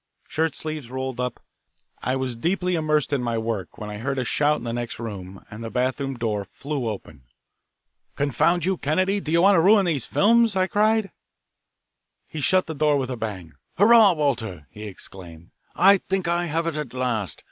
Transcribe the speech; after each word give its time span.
Shirt 0.27 0.55
sleeves 0.55 0.89
rolled 0.89 1.19
up, 1.19 1.39
I 2.01 2.15
was 2.15 2.35
deeply 2.35 2.73
immersed 2.73 3.13
in 3.13 3.21
my 3.21 3.37
work 3.37 3.77
when 3.77 3.91
I 3.91 3.99
heard 3.99 4.17
a 4.17 4.23
shout 4.23 4.57
in 4.57 4.63
the 4.63 4.73
next 4.73 4.97
room, 4.97 5.45
and 5.51 5.63
the 5.63 5.69
bathroom 5.69 6.15
door 6.17 6.45
flew 6.51 6.89
open. 6.89 7.21
"Confound 8.15 8.65
you, 8.65 8.77
Kennedy, 8.77 9.19
do 9.19 9.31
you 9.31 9.43
want 9.43 9.57
to 9.57 9.61
ruin 9.61 9.85
these 9.85 10.07
films!" 10.07 10.55
I 10.55 10.65
cried. 10.65 11.11
He 12.31 12.41
shut 12.41 12.65
the 12.65 12.73
door 12.73 12.97
with 12.97 13.11
a 13.11 13.15
bang. 13.15 13.53
"Hurrah, 13.77 14.13
Walter!" 14.13 14.65
he 14.71 14.85
exclaimed. 14.85 15.51
"I 15.75 15.99
think 15.99 16.27
I 16.27 16.47
have 16.47 16.65
it, 16.65 16.77
at 16.77 16.95
last. 16.95 17.39